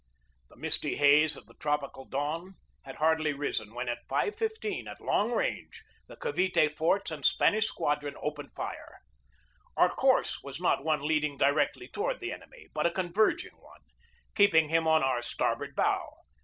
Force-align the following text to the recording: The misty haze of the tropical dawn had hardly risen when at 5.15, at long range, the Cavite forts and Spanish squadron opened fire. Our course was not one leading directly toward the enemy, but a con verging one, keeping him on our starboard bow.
The 0.49 0.55
misty 0.55 0.95
haze 0.95 1.37
of 1.37 1.45
the 1.45 1.53
tropical 1.53 2.05
dawn 2.05 2.55
had 2.85 2.95
hardly 2.95 3.33
risen 3.33 3.75
when 3.75 3.87
at 3.87 4.07
5.15, 4.09 4.89
at 4.89 4.99
long 4.99 5.31
range, 5.31 5.83
the 6.07 6.15
Cavite 6.17 6.75
forts 6.75 7.11
and 7.11 7.23
Spanish 7.23 7.67
squadron 7.67 8.15
opened 8.19 8.51
fire. 8.55 8.97
Our 9.77 9.89
course 9.89 10.39
was 10.41 10.59
not 10.59 10.83
one 10.83 11.01
leading 11.03 11.37
directly 11.37 11.87
toward 11.87 12.19
the 12.19 12.31
enemy, 12.33 12.67
but 12.73 12.87
a 12.87 12.89
con 12.91 13.13
verging 13.13 13.53
one, 13.61 13.81
keeping 14.33 14.69
him 14.69 14.87
on 14.87 15.03
our 15.03 15.21
starboard 15.21 15.75
bow. 15.75 16.09